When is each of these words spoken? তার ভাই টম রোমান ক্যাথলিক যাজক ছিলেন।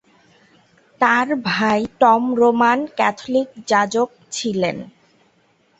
তার 1.01 1.27
ভাই 1.47 1.79
টম 2.01 2.23
রোমান 2.39 2.79
ক্যাথলিক 2.97 3.49
যাজক 3.69 4.09
ছিলেন। 4.31 4.77